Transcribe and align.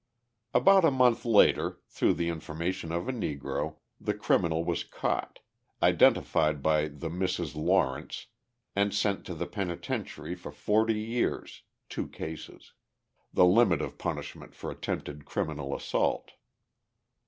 About 0.55 0.83
a 0.83 0.89
month 0.89 1.25
later, 1.25 1.79
through 1.87 2.15
the 2.15 2.27
information 2.29 2.91
of 2.91 3.07
a 3.07 3.11
Negro, 3.13 3.75
the 3.99 4.15
criminal 4.15 4.63
was 4.65 4.83
caught, 4.83 5.41
identified 5.83 6.63
by 6.63 6.87
the 6.87 7.07
Misses 7.11 7.55
Lawrence, 7.55 8.25
and 8.75 8.95
sent 8.95 9.27
to 9.27 9.35
the 9.35 9.45
penitentiary 9.45 10.33
for 10.33 10.51
forty 10.51 10.99
years 10.99 11.61
(two 11.87 12.07
cases), 12.07 12.73
the 13.31 13.45
limit 13.45 13.79
of 13.79 13.99
punishment 13.99 14.55
for 14.55 14.71
attempted 14.71 15.25
criminal 15.25 15.75
assault. 15.75 16.31